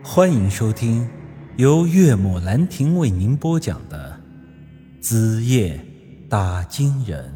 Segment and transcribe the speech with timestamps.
[0.00, 1.08] 欢迎收听
[1.56, 4.18] 由岳母兰亭为您播讲的
[5.02, 5.84] 《子夜
[6.28, 7.28] 打金人》。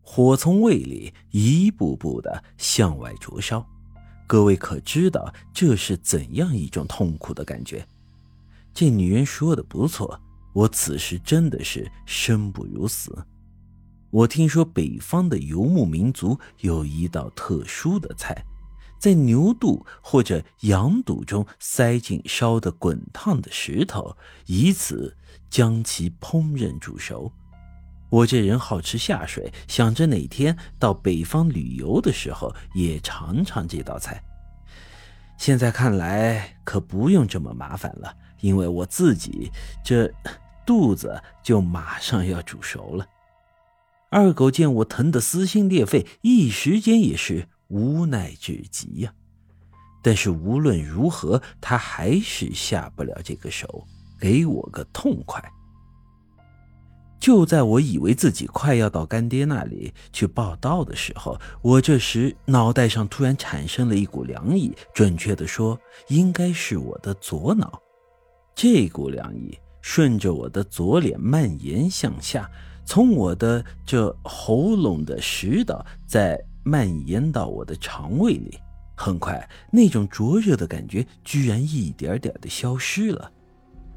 [0.00, 3.66] 火从胃里一步步的向外灼烧，
[4.28, 7.84] 各位可知道这是怎样一种痛苦的感觉？
[8.72, 10.20] 这女人说的不错，
[10.52, 13.26] 我此时真的是生不如死。
[14.10, 18.44] 我听说北方的游牧民族有一道特殊的菜，
[18.98, 25.16] 在牛肚或者羊肚中塞进烧得滚烫的石头，以此
[25.50, 27.30] 将其烹饪煮熟。
[28.08, 34.22] 我这人好吃下水，想着哪天到北方旅游的时候也尝尝这道菜。
[35.36, 39.50] 现在看来可不用这么麻烦了，因为我自己
[39.84, 40.10] 这
[40.64, 43.06] 肚子就马上要煮熟了。
[44.16, 49.12] 二狗见我疼得撕心裂肺，一时间也是无奈至极呀。
[50.02, 53.86] 但是无论如何，他还是下不了这个手，
[54.18, 55.44] 给我个痛快。
[57.20, 67.78] 就在我以为自己快要到干爹那里去报道的时候，我这时脑袋上突然产生了一股凉意，准确的说，应该是我的左脑。
[68.54, 72.50] 这股凉意顺着我的左脸蔓延向下。
[72.86, 78.58] 从我的这喉咙的食道，再蔓延到我的肠胃里，
[78.96, 83.30] 很快，那种灼热的感觉居然一点点的消失了。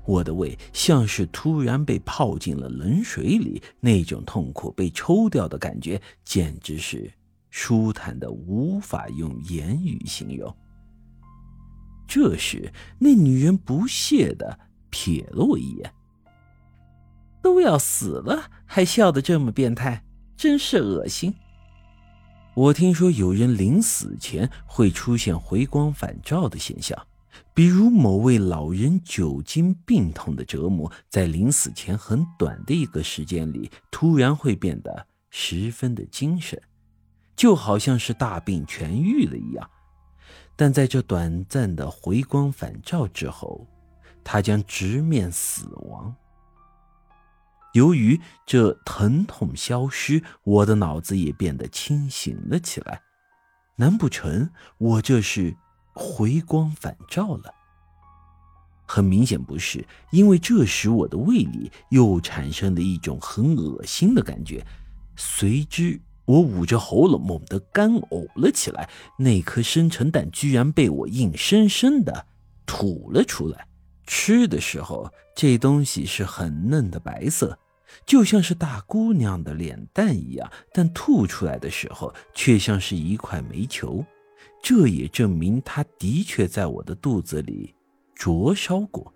[0.06, 7.12] 我的胃像是突然被泡进了冷水里，那种痛苦被抽掉的感觉，简直是
[7.52, 10.54] 舒坦的无法用言语形容。
[12.08, 14.60] 这时，那女人不屑的
[14.92, 15.94] 瞥了我一眼。
[17.42, 20.04] 都要死了，还笑得这么变态，
[20.36, 21.34] 真是恶心。
[22.56, 27.08] 我听说有人临死前会出现回光返照的现象，
[27.54, 36.62] 比如某位老人久经病痛的折磨，在临死前很短的一个时间里，突然会变得十分的精神，
[37.36, 39.70] 就好像是大病痊愈了一样。
[40.58, 43.66] 但在这短暂的回光返照之后，
[44.24, 46.14] 他将直面死亡。
[47.74, 53.02] 由于这疼痛消失，我的脑子也变得清醒了起来。
[53.76, 55.56] 难不成我这是
[55.94, 57.54] 回光返照了？
[58.86, 64.66] 很明显不是，因为这时我的胃里又产生了一种很恶心的感觉。
[65.16, 68.90] 随之，我捂着喉咙猛地干呕了起来。
[69.20, 72.26] 那颗生辰蛋居然被我硬生生的
[72.66, 73.69] 吐了出来。
[74.12, 77.60] 吃的时候，这东西是很嫩的白色，
[78.08, 84.04] 就像是大姑娘的脸蛋一样，但吐出来的时候却像是一块煤球。
[84.64, 87.76] 这也证明它的确在我的肚子里
[88.16, 89.14] 灼烧过。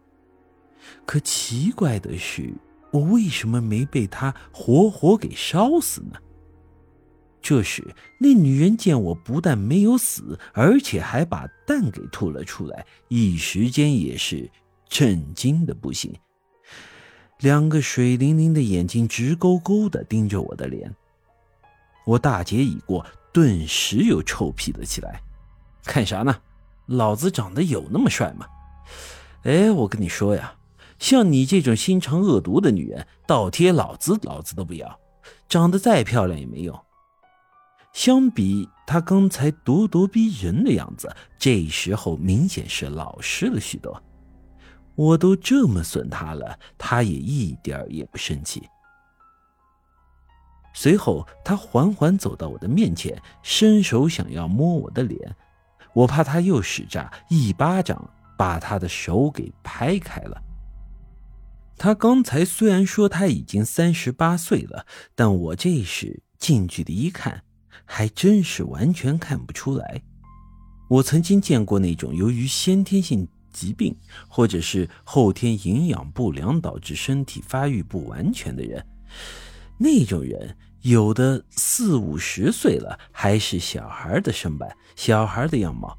[1.08, 2.54] 可奇怪的是，
[2.92, 6.20] 我为什么没被它活活给烧死呢？
[7.42, 7.84] 这时，
[8.20, 14.48] 那女人见我不但没有死，而且还把蛋给吐了出来，一时间也是。
[14.94, 16.14] 震惊的不行，
[17.40, 20.94] 两个水灵灵的眼睛直勾勾的盯着我的脸。
[22.06, 25.20] 我大劫已过，顿时又臭屁了起来。
[25.84, 26.40] 看啥呢？
[26.86, 28.46] 老子长得有那么帅吗？
[29.46, 30.54] 哎，我跟你说呀，
[31.00, 35.00] 像你这种心肠恶毒的女人，倒贴老子，老子都不要。
[35.50, 36.80] 长得再漂亮也没用。
[37.94, 44.00] 相比她刚才咄咄逼人的样子，这时候明显是老实了许多。
[44.96, 48.62] 我都这么损他了，他也一点也不生气。
[50.74, 55.36] 随后，他缓缓走到我的面前，伸手想要摸我的脸，
[55.94, 60.42] 我怕他又使诈，一巴掌把他的手给拍开了。
[61.78, 67.44] 他刚才虽然说他已经三十八岁了，但我这时近距离一看，
[67.86, 70.02] 还真是完全看不出来。
[70.90, 73.28] 我曾经见过那种由于先天性。
[73.54, 73.96] 疾病，
[74.28, 78.86] 或者是后天营养不良导致身体发育不完全的人，
[79.78, 85.98] 那种人有的四五十岁了还是小孩的身板、小孩的样貌，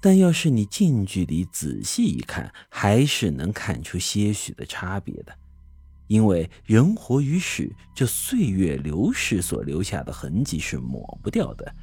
[0.00, 5.32] 但要是你近距离仔细一看，还是能看出些许的差别的。
[6.06, 11.74] 因为人活于世，这岁月流逝所留下的痕迹是抹不掉的，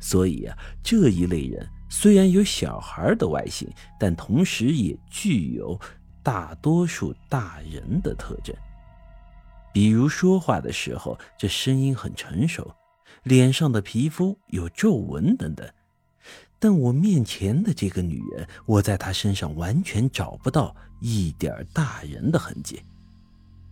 [0.00, 1.68] 所以啊，这一类人。
[1.92, 3.68] 虽然有小孩的外形，
[3.98, 5.78] 但同时也具有
[6.22, 8.54] 大多数大人的特征，
[9.72, 12.72] 比如说话的时候，这声音很成熟，
[13.24, 15.68] 脸上的皮肤有皱纹等等。
[16.60, 22.80] 但我面前的这个女人，我在她身上完全找不到一点大人的痕迹。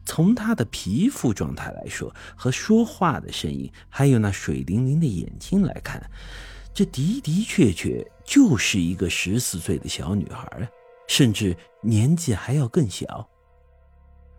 [0.09, 6.03] 从她的皮肤状态来说，和说话的声音，还有那水灵灵的眼睛来看，
[6.73, 10.67] 这的的确确就是一个十四岁的小女孩，
[11.09, 13.29] 甚至年纪还要更小。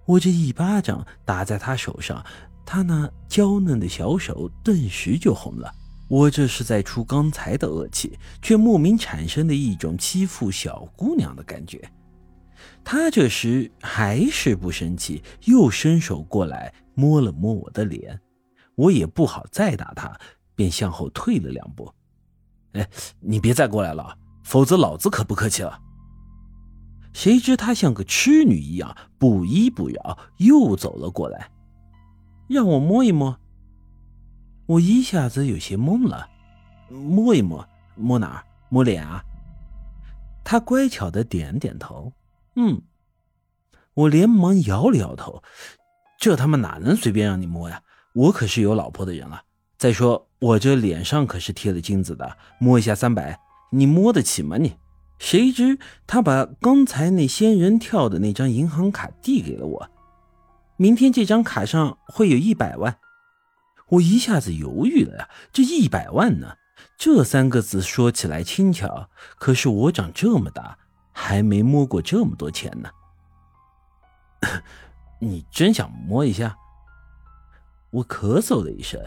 [0.07, 2.25] 我这一巴掌打在她手上，
[2.65, 5.71] 她那娇嫩的小手顿时就红了。
[6.07, 11.79] 我这是在出刚才的恶气，却莫名产生的一种欺负小姑娘的感觉。
[12.83, 18.19] 他这时还是不生气，又伸手过来摸了摸我的脸，
[18.75, 20.19] 我也不好再打他，
[20.55, 21.93] 便向后退了两步。
[22.73, 22.87] 哎，
[23.19, 25.79] 你别再过来了，否则老子可不客气了。
[27.13, 31.49] 谁知他像个痴女一样不依不饶，又走了过来，
[32.47, 33.39] 让我摸一摸。
[34.67, 36.29] 我一下子有些懵了，
[36.89, 38.43] 摸一摸，摸哪儿？
[38.69, 39.23] 摸脸啊？
[40.43, 42.13] 他乖巧的点点头，
[42.59, 42.81] 嗯。
[43.93, 45.41] 我连忙摇了摇头，
[46.19, 47.81] 这他妈哪能随便让你摸呀？
[48.13, 49.43] 我可是有老婆的人了。
[49.77, 53.39] 再说我这脸上可是贴了金子的，摸一下三百，
[53.71, 54.57] 你摸得起吗？
[54.57, 54.75] 你？
[55.19, 59.89] 谁知他把刚才那仙人跳的那张银行卡递给了我，
[60.77, 62.97] 明天这张卡上会有一百万。
[63.89, 66.55] 我一下子犹豫了呀，这一百万呢？
[66.97, 70.77] 这三个字说起来轻巧，可是我长这么大
[71.11, 72.89] 还没摸过这么多钱呢。
[75.19, 76.57] 你真想摸一下？
[77.91, 79.01] 我咳嗽了一声，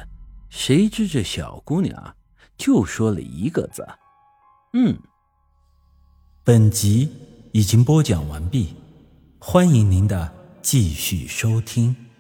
[0.51, 2.17] 谁知这小姑娘
[2.57, 3.87] 就说了一个字
[4.75, 4.99] ：“嗯。”
[6.45, 7.11] 本集
[7.53, 8.75] 已经播讲完毕，
[9.39, 12.12] 欢迎您的继续收听。